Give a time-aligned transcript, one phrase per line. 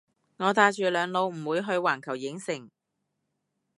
[0.37, 2.71] 我帶住兩老唔會去環球影城